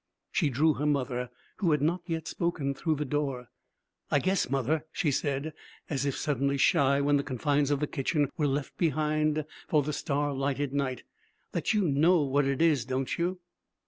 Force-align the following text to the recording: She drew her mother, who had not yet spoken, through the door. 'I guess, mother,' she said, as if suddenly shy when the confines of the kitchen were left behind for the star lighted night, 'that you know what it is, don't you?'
She 0.31 0.49
drew 0.49 0.73
her 0.73 0.87
mother, 0.87 1.29
who 1.57 1.69
had 1.69 1.81
not 1.83 2.01
yet 2.07 2.27
spoken, 2.27 2.73
through 2.73 2.95
the 2.95 3.05
door. 3.05 3.49
'I 4.09 4.17
guess, 4.17 4.49
mother,' 4.49 4.83
she 4.91 5.11
said, 5.11 5.53
as 5.91 6.07
if 6.07 6.17
suddenly 6.17 6.57
shy 6.57 6.99
when 6.99 7.17
the 7.17 7.23
confines 7.23 7.69
of 7.69 7.79
the 7.81 7.85
kitchen 7.85 8.27
were 8.35 8.47
left 8.47 8.75
behind 8.79 9.45
for 9.67 9.83
the 9.83 9.93
star 9.93 10.33
lighted 10.33 10.73
night, 10.73 11.03
'that 11.51 11.75
you 11.75 11.87
know 11.87 12.23
what 12.23 12.45
it 12.47 12.63
is, 12.63 12.83
don't 12.83 13.15
you?' 13.19 13.41